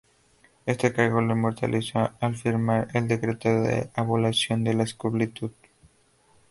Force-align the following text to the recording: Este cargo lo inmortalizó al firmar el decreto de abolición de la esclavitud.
Este 0.65 0.91
cargo 0.93 1.21
lo 1.21 1.33
inmortalizó 1.35 2.11
al 2.19 2.35
firmar 2.35 2.87
el 2.95 3.07
decreto 3.07 3.49
de 3.61 3.91
abolición 3.93 4.63
de 4.63 4.73
la 4.73 4.81
esclavitud. 4.81 5.51